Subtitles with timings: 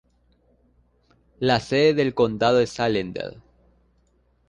[1.37, 3.37] La sede del condado es Allendale.